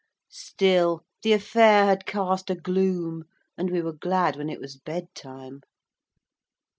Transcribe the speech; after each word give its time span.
Still 0.33 1.03
the 1.21 1.31
affair 1.31 1.85
had 1.85 2.07
cast 2.07 2.49
a 2.49 2.55
gloom, 2.55 3.25
and 3.55 3.69
we 3.69 3.83
were 3.83 3.93
glad 3.93 4.35
when 4.35 4.49
it 4.49 4.59
was 4.59 4.75
bed 4.75 5.09
time. 5.13 5.61